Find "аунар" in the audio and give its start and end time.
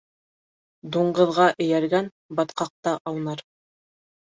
3.13-3.47